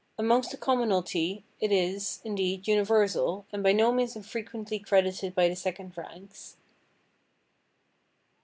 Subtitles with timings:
[0.17, 5.55] Amongst the commonalty it is, indeed, universal, and by no means unfrequently credited by the
[5.55, 6.57] second ranks.